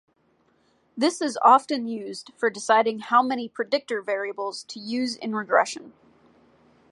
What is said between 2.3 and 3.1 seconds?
for deciding